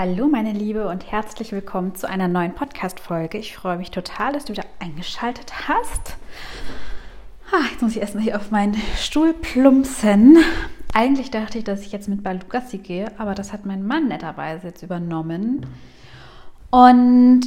[0.00, 3.36] Hallo meine Liebe und herzlich willkommen zu einer neuen Podcast-Folge.
[3.36, 6.16] Ich freue mich total, dass du wieder eingeschaltet hast.
[7.50, 10.38] Ah, jetzt muss ich erstmal hier auf meinen Stuhl plumpsen.
[10.94, 14.68] Eigentlich dachte ich, dass ich jetzt mit Balugassi gehe, aber das hat mein Mann netterweise
[14.68, 15.66] jetzt übernommen.
[16.70, 17.40] Und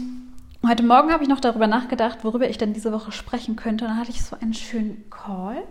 [0.68, 3.86] heute Morgen habe ich noch darüber nachgedacht, worüber ich denn diese Woche sprechen könnte.
[3.86, 5.64] Und dann hatte ich so einen schönen Call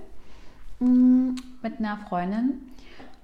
[0.79, 2.70] mm, mit einer Freundin.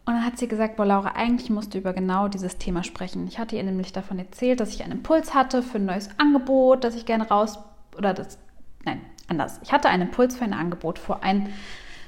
[0.07, 3.27] Und dann hat sie gesagt, boah Laura, eigentlich musst du über genau dieses Thema sprechen.
[3.27, 6.85] Ich hatte ihr nämlich davon erzählt, dass ich einen Impuls hatte für ein neues Angebot,
[6.85, 7.59] dass ich gerne raus,
[7.99, 8.39] oder das,
[8.85, 9.59] nein, anders.
[9.65, 11.53] Ich hatte einen Impuls für ein Angebot vor, ein,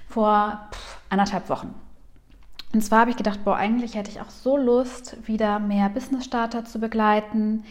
[0.08, 1.74] vor pff, anderthalb Wochen.
[2.72, 6.64] Und zwar habe ich gedacht, boah, eigentlich hätte ich auch so Lust, wieder mehr Business-Starter
[6.64, 7.64] zu begleiten,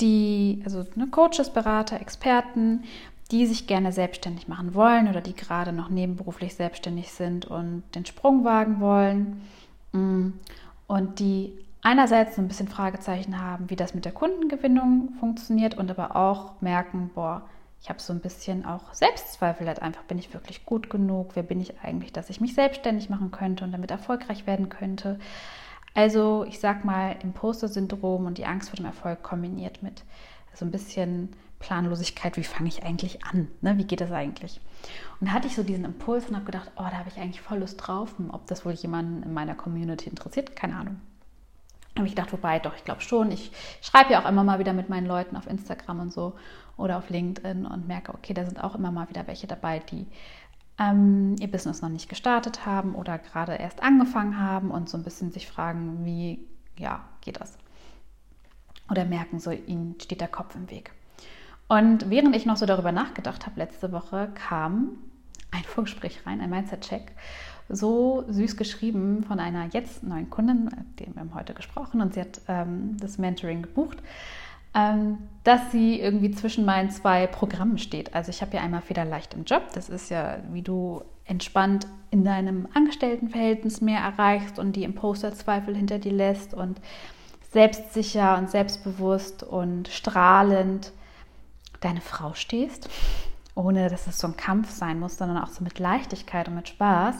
[0.00, 2.84] die, also ne, Coaches, Berater, Experten,
[3.30, 8.04] die sich gerne selbstständig machen wollen oder die gerade noch nebenberuflich selbstständig sind und den
[8.04, 9.42] Sprung wagen wollen.
[9.94, 15.90] Und die einerseits so ein bisschen Fragezeichen haben, wie das mit der Kundengewinnung funktioniert und
[15.90, 17.42] aber auch merken, boah,
[17.80, 21.32] ich habe so ein bisschen auch Selbstzweifel halt einfach, bin ich wirklich gut genug?
[21.36, 25.18] Wer bin ich eigentlich, dass ich mich selbstständig machen könnte und damit erfolgreich werden könnte?
[25.92, 30.02] Also ich sag mal, Imposter-Syndrom und die Angst vor dem Erfolg kombiniert mit
[30.54, 31.28] so ein bisschen
[31.64, 33.48] Planlosigkeit, wie fange ich eigentlich an?
[33.62, 33.78] Ne?
[33.78, 34.60] Wie geht das eigentlich?
[35.18, 37.40] Und da hatte ich so diesen Impuls und habe gedacht, oh, da habe ich eigentlich
[37.40, 38.14] voll Lust drauf.
[38.28, 41.00] Ob das wohl jemanden in meiner Community interessiert, keine Ahnung.
[41.94, 43.30] Da habe ich gedacht, wobei, doch, ich glaube schon.
[43.30, 46.34] Ich schreibe ja auch immer mal wieder mit meinen Leuten auf Instagram und so
[46.76, 50.06] oder auf LinkedIn und merke, okay, da sind auch immer mal wieder welche dabei, die
[50.78, 55.04] ähm, ihr Business noch nicht gestartet haben oder gerade erst angefangen haben und so ein
[55.04, 57.56] bisschen sich fragen, wie, ja, geht das?
[58.90, 60.92] Oder merken, so ihnen steht der Kopf im Weg.
[61.68, 64.90] Und während ich noch so darüber nachgedacht habe, letzte Woche kam
[65.50, 67.12] ein Vorgespräch rein, ein Mindset-Check,
[67.68, 72.20] so süß geschrieben von einer jetzt neuen Kundin, dem wir haben heute gesprochen, und sie
[72.20, 73.98] hat ähm, das Mentoring gebucht,
[74.74, 78.14] ähm, dass sie irgendwie zwischen meinen zwei Programmen steht.
[78.14, 82.24] Also ich habe ja einmal Federleicht im Job, das ist ja, wie du entspannt in
[82.24, 86.80] deinem Angestelltenverhältnis mehr erreichst und die Imposter-Zweifel hinter dir lässt und
[87.50, 90.92] selbstsicher und selbstbewusst und strahlend
[91.84, 92.88] deine Frau stehst,
[93.54, 96.68] ohne dass es so ein Kampf sein muss, sondern auch so mit Leichtigkeit und mit
[96.68, 97.16] Spaß.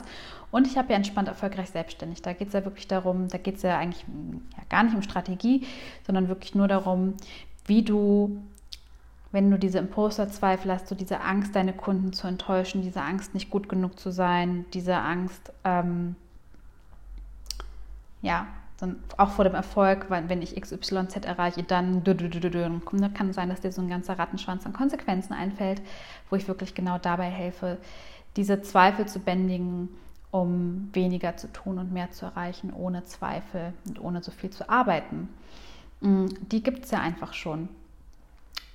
[0.51, 2.23] Und ich habe ja entspannt erfolgreich selbstständig.
[2.23, 4.05] Da geht es ja wirklich darum, da geht es ja eigentlich
[4.57, 5.67] ja, gar nicht um Strategie,
[6.07, 7.15] sondern wirklich nur darum,
[7.67, 8.41] wie du,
[9.33, 13.51] wenn du diese Imposter-Zweifel hast, so diese Angst, deine Kunden zu enttäuschen, diese Angst, nicht
[13.51, 16.15] gut genug zu sein, diese Angst, ähm,
[18.23, 18.47] ja,
[18.85, 23.61] dann auch vor dem Erfolg, weil wenn ich XYZ erreiche, dann, kann es sein, dass
[23.61, 25.83] dir so ein ganzer Rattenschwanz an Konsequenzen einfällt,
[26.31, 27.79] wo ich wirklich genau dabei helfe,
[28.37, 29.89] diese Zweifel zu bändigen,
[30.31, 34.69] um weniger zu tun und mehr zu erreichen, ohne Zweifel und ohne so viel zu
[34.69, 35.29] arbeiten.
[36.01, 37.69] Mm, die gibt es ja einfach schon.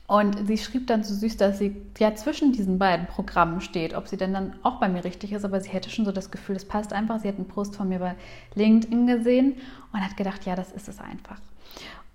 [0.10, 4.08] Und sie schrieb dann so süß, dass sie ja zwischen diesen beiden Programmen steht, ob
[4.08, 6.56] sie denn dann auch bei mir richtig ist, aber sie hätte schon so das Gefühl,
[6.56, 7.20] es passt einfach.
[7.20, 8.16] Sie hat einen Post von mir bei
[8.56, 9.58] LinkedIn gesehen
[9.94, 11.40] und hat gedacht, ja, das ist es einfach.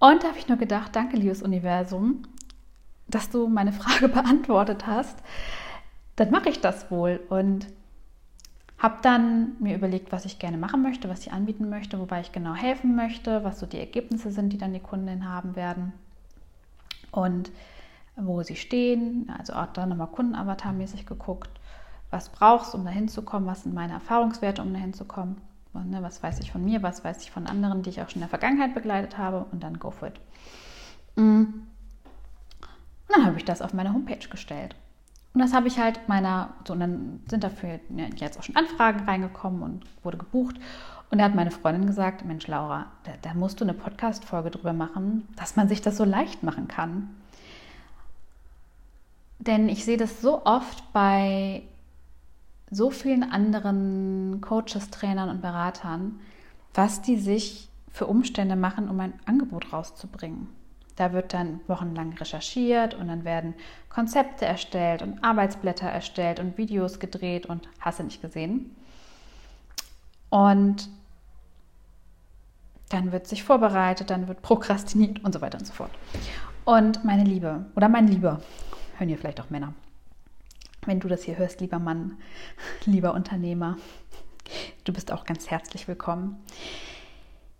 [0.01, 2.25] Und da habe ich nur gedacht, danke, liebes Universum,
[3.07, 5.17] dass du meine Frage beantwortet hast.
[6.17, 7.69] Dann mache ich das wohl und
[8.77, 12.33] habe dann mir überlegt, was ich gerne machen möchte, was ich anbieten möchte, wobei ich
[12.33, 15.93] genau helfen möchte, was so die Ergebnisse sind, die dann die Kunden haben werden.
[17.13, 17.53] Und
[18.17, 21.51] wo sie stehen, also auch da nochmal Kundenavatar-mäßig geguckt,
[22.11, 25.41] was brauchst, du, um dahin zu kommen, was sind meine Erfahrungswerte, um dahin zu kommen,
[25.73, 28.17] ne, was weiß ich von mir, was weiß ich von anderen, die ich auch schon
[28.17, 30.21] in der Vergangenheit begleitet habe und dann go for it.
[31.17, 31.45] Mm.
[33.07, 34.77] Und dann habe ich das auf meine Homepage gestellt.
[35.35, 37.81] Und das habe ich halt meiner, so, und dann sind dafür
[38.17, 40.57] jetzt auch schon Anfragen reingekommen und wurde gebucht.
[41.11, 44.73] Und da hat meine Freundin gesagt, Mensch Laura, da, da musst du eine Podcast-Folge drüber
[44.73, 47.11] machen, dass man sich das so leicht machen kann.
[49.47, 51.63] Denn ich sehe das so oft bei
[52.71, 56.21] so vielen anderen Coaches, Trainern und Beratern,
[56.73, 60.49] was die sich für Umstände machen, um ein Angebot rauszubringen.
[60.97, 63.55] Da wird dann wochenlang recherchiert und dann werden
[63.89, 68.75] Konzepte erstellt und Arbeitsblätter erstellt und Videos gedreht und hast du nicht gesehen.
[70.31, 70.89] Und
[72.91, 75.91] dann wird sich vorbereitet, dann wird prokrastiniert und so weiter und so fort.
[76.65, 78.41] Und meine Liebe oder mein Lieber,
[78.97, 79.75] hören hier vielleicht auch Männer.
[80.87, 82.19] Wenn du das hier hörst, lieber Mann,
[82.85, 83.77] lieber Unternehmer,
[84.85, 86.37] du bist auch ganz herzlich willkommen.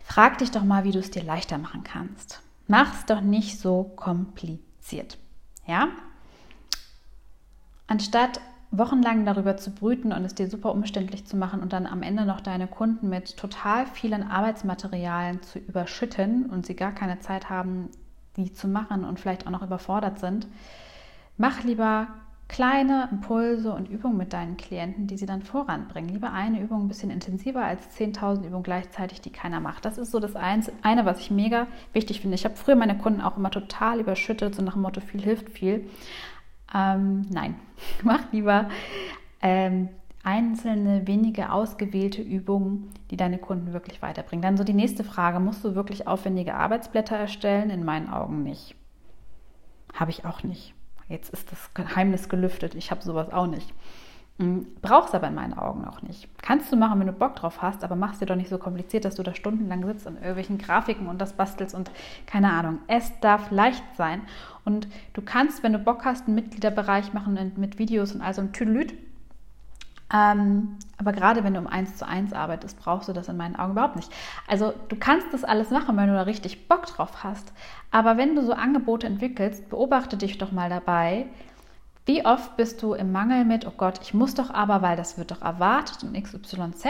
[0.01, 2.43] Frag dich doch mal, wie du es dir leichter machen kannst.
[2.67, 5.19] Mach es doch nicht so kompliziert.
[5.67, 5.89] Ja?
[7.87, 8.41] Anstatt
[8.71, 12.25] wochenlang darüber zu brüten und es dir super umständlich zu machen und dann am Ende
[12.25, 17.91] noch deine Kunden mit total vielen Arbeitsmaterialien zu überschütten und sie gar keine Zeit haben,
[18.37, 20.47] die zu machen und vielleicht auch noch überfordert sind,
[21.37, 22.09] mach lieber
[22.49, 26.11] kleine Impulse und Übungen mit deinen Klienten, die sie dann voranbringen.
[26.11, 29.85] Lieber eine Übung ein bisschen intensiver als 10.000 Übungen gleichzeitig, die keiner macht.
[29.85, 32.35] Das ist so das eine, was ich mega wichtig finde.
[32.35, 35.51] Ich habe früher meine Kunden auch immer total überschüttet, so nach dem Motto, viel hilft
[35.51, 35.89] viel.
[36.75, 37.57] Ähm, nein,
[38.03, 38.69] mach lieber
[39.41, 39.89] ähm,
[40.23, 44.43] einzelne, wenige ausgewählte Übungen, die deine Kunden wirklich weiterbringen.
[44.43, 47.71] Dann so die nächste Frage, musst du wirklich aufwendige Arbeitsblätter erstellen?
[47.71, 48.77] In meinen Augen nicht.
[49.93, 50.75] Habe ich auch nicht.
[51.09, 52.75] Jetzt ist das Geheimnis gelüftet.
[52.75, 53.73] Ich habe sowas auch nicht.
[54.39, 56.29] Hm, brauchst aber in meinen Augen auch nicht.
[56.43, 58.59] Kannst du machen, wenn du Bock drauf hast, aber mach es dir doch nicht so
[58.59, 61.93] kompliziert, dass du da stundenlang sitzt an irgendwelchen Grafiken und das bastelst und
[62.27, 62.81] keine Ahnung.
[62.89, 64.23] Es darf leicht sein.
[64.65, 68.53] Und du kannst, wenn du Bock hast, einen Mitgliederbereich machen mit Videos und also ein
[68.53, 68.95] Tüdelüt.
[70.13, 73.57] Ähm, aber gerade wenn du um eins zu eins arbeitest, brauchst du das in meinen
[73.57, 74.13] Augen überhaupt nicht.
[74.47, 77.53] Also du kannst das alles machen, wenn du da richtig Bock drauf hast.
[77.91, 81.27] Aber wenn du so Angebote entwickelst, beobachte dich doch mal dabei,
[82.07, 85.17] wie oft bist du im Mangel mit, oh Gott, ich muss doch aber, weil das
[85.17, 86.85] wird doch erwartet in XYZ.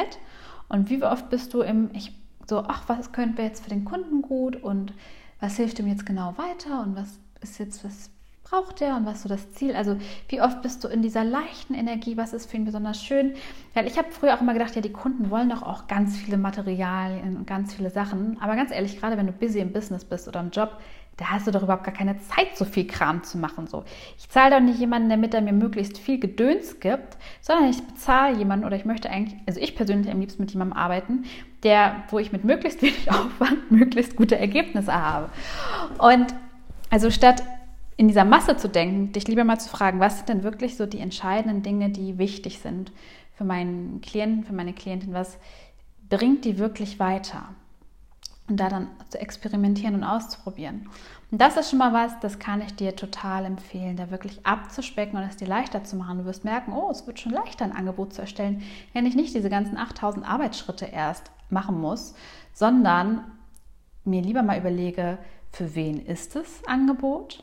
[0.68, 2.12] Und wie oft bist du im, ich,
[2.48, 4.92] so, ach, was könnte jetzt für den Kunden gut und
[5.40, 8.10] was hilft ihm jetzt genau weiter und was ist jetzt, was
[8.54, 9.74] braucht er und was so das Ziel?
[9.74, 9.96] Also
[10.28, 13.34] wie oft bist du in dieser leichten Energie, was ist für ihn besonders schön?
[13.74, 16.36] Weil ich habe früher auch immer gedacht, ja, die Kunden wollen doch auch ganz viele
[16.36, 18.38] Materialien und ganz viele Sachen.
[18.40, 20.78] Aber ganz ehrlich, gerade wenn du busy im Business bist oder im Job,
[21.16, 23.66] da hast du doch überhaupt gar keine Zeit, so viel Kram zu machen.
[23.68, 23.84] So.
[24.18, 28.36] Ich zahle doch nicht jemanden, damit er mir möglichst viel Gedöns gibt, sondern ich bezahle
[28.36, 31.24] jemanden oder ich möchte eigentlich, also ich persönlich am liebsten mit jemandem arbeiten,
[31.62, 35.30] der, wo ich mit möglichst wenig Aufwand möglichst gute Ergebnisse habe.
[35.98, 36.34] Und
[36.90, 37.42] also statt
[37.96, 40.86] in dieser Masse zu denken, dich lieber mal zu fragen, was sind denn wirklich so
[40.86, 42.92] die entscheidenden Dinge, die wichtig sind
[43.34, 45.38] für meinen Klienten, für meine Klientin, was
[46.08, 47.48] bringt die wirklich weiter?
[48.48, 50.88] und da dann zu experimentieren und auszuprobieren.
[51.30, 55.18] Und das ist schon mal was, das kann ich dir total empfehlen, da wirklich abzuspecken
[55.18, 56.18] und es dir leichter zu machen.
[56.18, 58.62] Du wirst merken, oh, es wird schon leichter, ein Angebot zu erstellen,
[58.92, 62.14] wenn ich nicht diese ganzen 8000 Arbeitsschritte erst machen muss,
[62.52, 63.24] sondern
[64.04, 65.18] mir lieber mal überlege,
[65.50, 67.42] für wen ist das Angebot?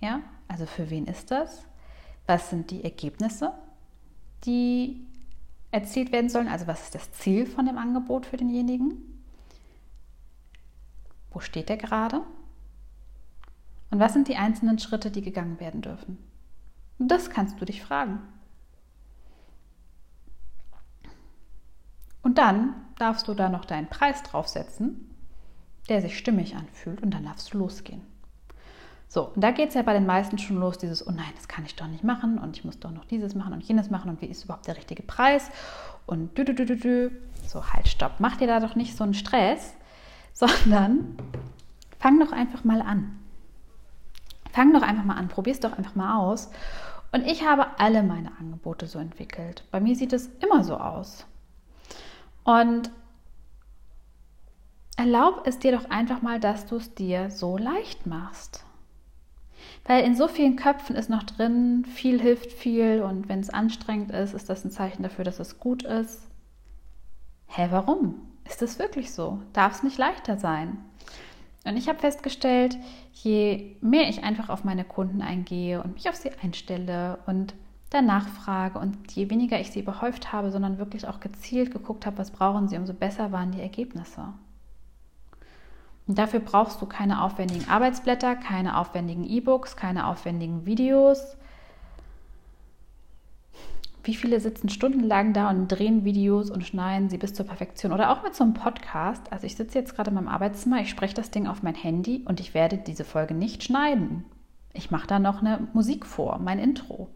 [0.00, 1.64] Ja, also für wen ist das?
[2.26, 3.52] Was sind die Ergebnisse,
[4.44, 5.06] die
[5.70, 6.48] erzielt werden sollen?
[6.48, 9.22] Also was ist das Ziel von dem Angebot für denjenigen?
[11.30, 12.22] Wo steht er gerade?
[13.90, 16.18] Und was sind die einzelnen Schritte, die gegangen werden dürfen?
[16.98, 18.20] Und das kannst du dich fragen.
[22.22, 25.10] Und dann darfst du da noch deinen Preis draufsetzen,
[25.88, 28.02] der sich stimmig anfühlt, und dann darfst du losgehen.
[29.08, 31.48] So, und da geht es ja bei den meisten schon los, dieses, oh nein, das
[31.48, 34.10] kann ich doch nicht machen und ich muss doch noch dieses machen und jenes machen
[34.10, 35.50] und wie ist überhaupt der richtige Preis
[36.06, 37.10] und dü, dü, dü, dü, dü.
[37.46, 39.74] So, halt, stopp, mach dir da doch nicht so einen Stress,
[40.32, 41.16] sondern
[41.98, 43.18] fang doch einfach mal an.
[44.52, 46.50] Fang doch einfach mal an, probier es doch einfach mal aus.
[47.12, 49.64] Und ich habe alle meine Angebote so entwickelt.
[49.70, 51.26] Bei mir sieht es immer so aus.
[52.44, 52.90] Und
[54.96, 58.65] erlaub es dir doch einfach mal, dass du es dir so leicht machst.
[59.86, 64.10] Weil in so vielen Köpfen ist noch drin, viel hilft viel und wenn es anstrengend
[64.10, 66.28] ist, ist das ein Zeichen dafür, dass es gut ist.
[67.46, 68.16] Hä, warum?
[68.48, 69.40] Ist das wirklich so?
[69.52, 70.78] Darf es nicht leichter sein?
[71.64, 72.76] Und ich habe festgestellt,
[73.12, 77.54] je mehr ich einfach auf meine Kunden eingehe und mich auf sie einstelle und
[77.90, 82.18] danach frage und je weniger ich sie überhäuft habe, sondern wirklich auch gezielt geguckt habe,
[82.18, 84.32] was brauchen sie, umso besser waren die Ergebnisse.
[86.08, 91.36] Dafür brauchst du keine aufwendigen Arbeitsblätter, keine aufwendigen E-Books, keine aufwendigen Videos,
[94.06, 97.92] wie viele sitzen stundenlang da und drehen Videos und schneiden sie bis zur Perfektion?
[97.92, 99.32] Oder auch mit so einem Podcast.
[99.32, 102.22] Also ich sitze jetzt gerade in meinem Arbeitszimmer, ich spreche das Ding auf mein Handy
[102.24, 104.24] und ich werde diese Folge nicht schneiden.
[104.72, 107.08] Ich mache da noch eine Musik vor, mein Intro.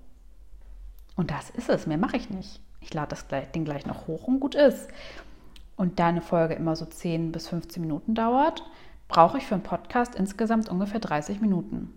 [1.15, 2.61] Und das ist es, mehr mache ich nicht.
[2.81, 4.89] Ich lade das Ding gleich noch hoch und gut ist.
[5.81, 8.63] Und da eine Folge immer so 10 bis 15 Minuten dauert,
[9.09, 11.95] brauche ich für einen Podcast insgesamt ungefähr 30 Minuten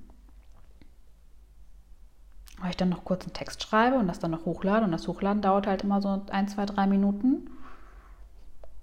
[2.64, 4.86] weil ich dann noch kurz einen Text schreibe und das dann noch hochlade.
[4.86, 7.50] Und das Hochladen dauert halt immer so ein, zwei, drei Minuten.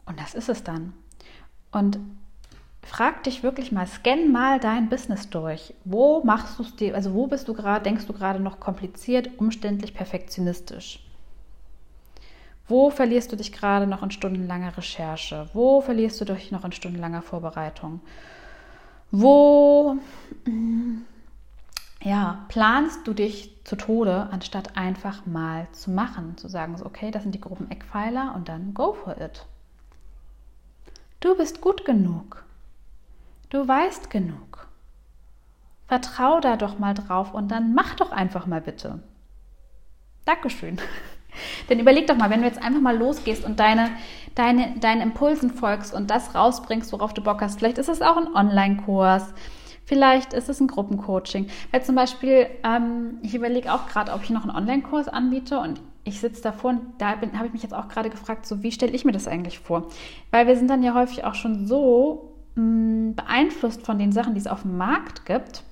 [0.04, 0.92] Und das ist es dann.
[1.72, 1.98] Und
[2.82, 5.72] frag dich wirklich mal, scan mal dein Business durch.
[5.86, 9.30] Wo machst du es dir, also wo bist du gerade, denkst du gerade noch kompliziert,
[9.38, 11.02] umständlich, perfektionistisch?
[12.70, 15.50] Wo verlierst du dich gerade noch in stundenlanger Recherche?
[15.52, 18.00] Wo verlierst du dich noch in stundenlanger Vorbereitung?
[19.10, 19.96] Wo
[22.02, 27.24] ja, planst du dich zu Tode, anstatt einfach mal zu machen, zu sagen, okay, das
[27.24, 29.44] sind die groben Eckpfeiler und dann go for it.
[31.18, 32.44] Du bist gut genug.
[33.50, 34.68] Du weißt genug.
[35.88, 39.02] Vertrau da doch mal drauf und dann mach doch einfach mal bitte.
[40.24, 40.78] Dankeschön.
[41.68, 43.90] Denn überleg doch mal, wenn du jetzt einfach mal losgehst und deine,
[44.34, 48.16] deine, deinen Impulsen folgst und das rausbringst, worauf du Bock hast, vielleicht ist es auch
[48.16, 49.34] ein Online-Kurs,
[49.90, 51.48] Vielleicht ist es ein Gruppencoaching.
[51.72, 55.80] Weil zum Beispiel, ähm, ich überlege auch gerade, ob ich noch einen Online-Kurs anbiete und
[56.04, 58.92] ich sitze davor und da habe ich mich jetzt auch gerade gefragt, so wie stelle
[58.92, 59.88] ich mir das eigentlich vor?
[60.30, 64.34] Weil wir sind dann ja häufig auch schon so mh, mm, beeinflusst von den Sachen,
[64.34, 65.64] die es auf dem Markt gibt.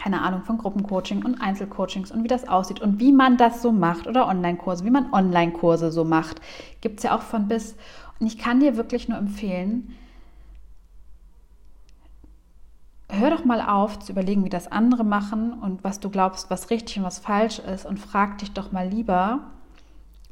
[0.00, 3.70] Keine Ahnung, von Gruppencoaching und Einzelcoachings und wie das aussieht und wie man das so
[3.70, 6.40] macht oder Online-Kurse, wie man Online-Kurse so macht.
[6.80, 7.76] Gibt es ja auch von bis.
[8.18, 9.94] Und ich kann dir wirklich nur empfehlen,
[13.10, 16.70] hör doch mal auf zu überlegen, wie das andere machen und was du glaubst, was
[16.70, 19.40] richtig und was falsch ist und frag dich doch mal lieber,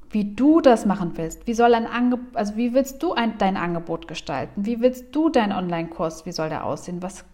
[0.08, 1.46] wie du das machen willst.
[1.46, 4.64] Wie soll ein Angebot, also wie willst du ein, dein Angebot gestalten?
[4.64, 7.02] Wie willst du deinen Online-Kurs, wie soll der aussehen?
[7.02, 7.26] Was,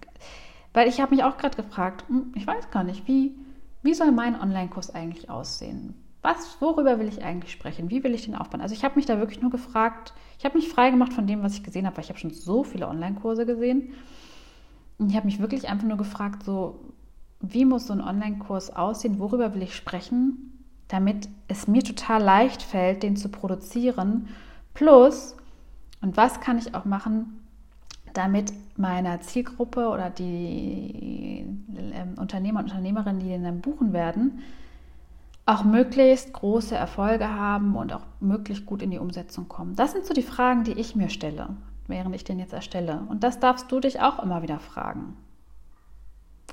[0.75, 3.35] weil ich habe mich auch gerade gefragt, hm, ich weiß gar nicht, wie,
[3.83, 5.95] wie soll mein Online-Kurs eigentlich aussehen?
[6.21, 7.91] Was, worüber will ich eigentlich sprechen?
[7.91, 8.61] Wie will ich den aufbauen?
[8.61, 11.43] Also ich habe mich da wirklich nur gefragt, ich habe mich frei gemacht von dem,
[11.43, 13.95] was ich gesehen habe, weil ich habe schon so viele Online-Kurse gesehen
[14.99, 16.81] und ich habe mich wirklich einfach nur gefragt, so,
[17.41, 19.19] wie muss so ein Online-Kurs aussehen?
[19.19, 24.29] Worüber will ich sprechen, damit es mir total leicht fällt, den zu produzieren?
[24.73, 25.37] Plus,
[26.01, 27.44] und was kann ich auch machen,
[28.15, 34.41] damit meiner Zielgruppe oder die äh, Unternehmer und Unternehmerinnen, die den dann buchen werden,
[35.47, 39.77] auch möglichst große Erfolge haben und auch möglichst gut in die Umsetzung kommen.
[39.77, 41.51] Das sind so die Fragen, die ich mir stelle
[41.87, 43.03] während ich den jetzt erstelle.
[43.09, 45.17] Und das darfst du dich auch immer wieder fragen.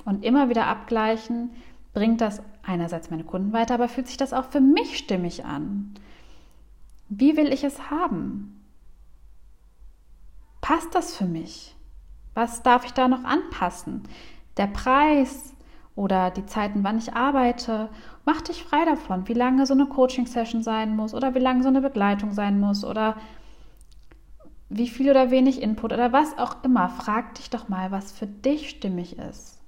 [0.04, 1.50] Und immer wieder abgleichen,
[1.94, 5.94] bringt das einerseits meine Kunden weiter, aber fühlt sich das auch für mich stimmig an?
[7.08, 8.61] Wie will ich es haben?
[10.62, 11.74] Passt das für mich?
[12.34, 14.04] Was darf ich da noch anpassen?
[14.56, 15.52] Der Preis
[15.96, 17.90] oder die Zeiten, wann ich arbeite,
[18.24, 21.68] mach dich frei davon, wie lange so eine Coaching-Session sein muss oder wie lange so
[21.68, 23.16] eine Begleitung sein muss oder
[24.70, 28.28] wie viel oder wenig Input oder was auch immer, frag dich doch mal, was für
[28.28, 29.60] dich stimmig ist.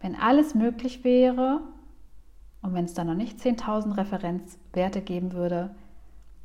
[0.00, 1.60] Wenn alles möglich wäre
[2.62, 5.74] und wenn es da noch nicht 10.000 Referenzwerte geben würde,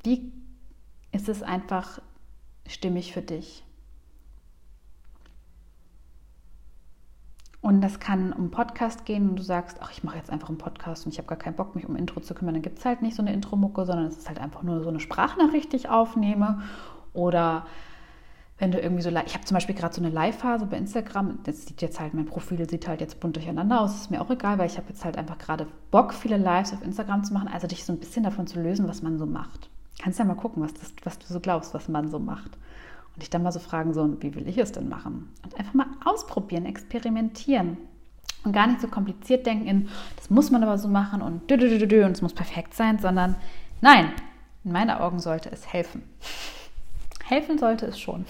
[0.04, 0.34] wie
[1.12, 2.02] ist es einfach
[2.68, 3.64] stimmig für dich?
[7.62, 10.58] Und das kann um Podcast gehen und du sagst, ach, ich mache jetzt einfach einen
[10.58, 12.56] Podcast und ich habe gar keinen Bock, mich um Intro zu kümmern.
[12.56, 14.90] Dann gibt es halt nicht so eine Intro-Mucke, sondern es ist halt einfach nur so
[14.90, 16.62] eine Sprachnachricht, die ich aufnehme
[17.14, 17.66] oder
[18.58, 21.66] wenn du irgendwie so, ich habe zum Beispiel gerade so eine Live-Phase bei Instagram, das
[21.66, 24.58] sieht jetzt halt, mein Profil sieht halt jetzt bunt durcheinander aus, ist mir auch egal,
[24.58, 27.68] weil ich habe jetzt halt einfach gerade Bock, viele Lives auf Instagram zu machen, also
[27.68, 29.70] dich so ein bisschen davon zu lösen, was man so macht.
[30.02, 32.58] Kannst ja mal gucken, was, das, was du so glaubst, was man so macht.
[33.14, 35.32] Und dich dann mal so fragen, so, wie will ich es denn machen?
[35.44, 37.78] Und einfach mal ausprobieren, experimentieren.
[38.44, 41.58] Und gar nicht so kompliziert denken in, das muss man aber so machen und dü,
[41.58, 43.36] dü, dü, und es muss perfekt sein, sondern
[43.80, 44.12] nein,
[44.66, 46.04] in meinen Augen sollte es helfen.
[47.26, 48.26] Helfen sollte es schon.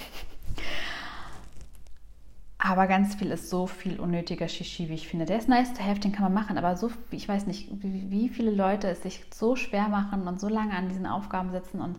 [2.66, 5.26] Aber ganz viel ist so viel unnötiger Shishi, wie ich finde.
[5.26, 8.30] Der ist nice to have, den kann man machen, aber so, ich weiß nicht, wie
[8.30, 11.98] viele Leute es sich so schwer machen und so lange an diesen Aufgaben sitzen und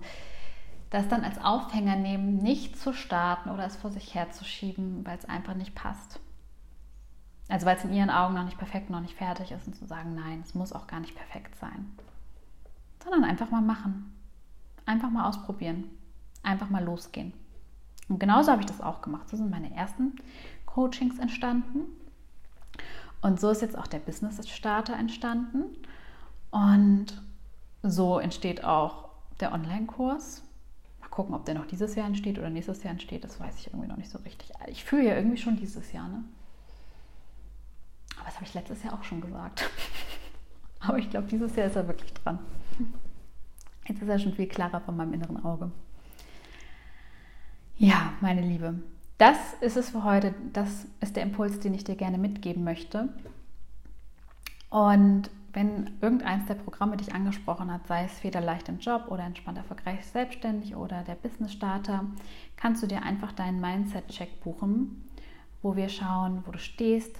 [0.88, 5.28] das dann als Aufhänger nehmen, nicht zu starten oder es vor sich herzuschieben, weil es
[5.28, 6.18] einfach nicht passt.
[7.50, 9.84] Also weil es in ihren Augen noch nicht perfekt, noch nicht fertig ist und zu
[9.84, 11.90] sagen, nein, es muss auch gar nicht perfekt sein.
[13.02, 14.14] Sondern einfach mal machen.
[14.86, 15.90] Einfach mal ausprobieren
[16.44, 17.32] einfach mal losgehen.
[18.08, 19.28] Und genauso habe ich das auch gemacht.
[19.28, 20.12] So sind meine ersten
[20.74, 21.82] Coachings entstanden.
[23.22, 25.64] Und so ist jetzt auch der Business Starter entstanden.
[26.50, 27.22] Und
[27.82, 30.42] so entsteht auch der Online-Kurs.
[31.00, 33.22] Mal gucken, ob der noch dieses Jahr entsteht oder nächstes Jahr entsteht.
[33.22, 34.50] Das weiß ich irgendwie noch nicht so richtig.
[34.66, 36.08] Ich fühle ja irgendwie schon dieses Jahr.
[36.08, 36.24] Ne?
[38.16, 39.70] Aber das habe ich letztes Jahr auch schon gesagt.
[40.80, 42.40] Aber ich glaube, dieses Jahr ist er wirklich dran.
[43.86, 45.70] Jetzt ist er schon viel klarer von meinem inneren Auge.
[47.76, 48.82] Ja, meine Liebe,
[49.18, 50.34] das ist es für heute.
[50.52, 53.08] Das ist der Impuls, den ich dir gerne mitgeben möchte.
[54.70, 59.56] Und wenn irgendeins der Programme dich angesprochen hat, sei es federleicht im Job oder entspannt
[59.56, 62.06] erfolgreich selbstständig oder der Business Starter,
[62.56, 65.08] kannst du dir einfach deinen Mindset-Check buchen,
[65.62, 67.16] wo wir schauen, wo du stehst,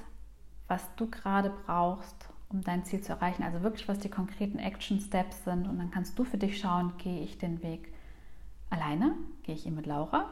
[0.67, 3.45] was du gerade brauchst, um dein Ziel zu erreichen.
[3.45, 5.69] Also wirklich, was die konkreten Action Steps sind.
[5.69, 7.93] Und dann kannst du für dich schauen, gehe ich den Weg
[8.69, 10.29] alleine, gehe ich ihn mit Laura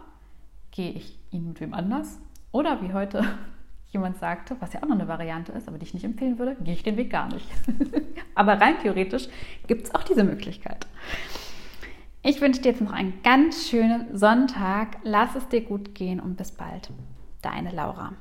[0.73, 2.19] gehe ich ihn mit wem anders?
[2.51, 3.25] Oder wie heute,
[3.91, 6.57] jemand sagte, was ja auch noch eine Variante ist, aber die ich nicht empfehlen würde,
[6.57, 7.47] gehe ich den Weg gar nicht.
[8.35, 9.29] aber rein theoretisch
[9.67, 10.87] gibt es auch diese Möglichkeit.
[12.25, 14.99] Ich wünsche dir jetzt noch einen ganz schönen Sonntag.
[15.03, 16.91] Lass es dir gut gehen und bis bald.
[17.43, 18.13] Deine Laura.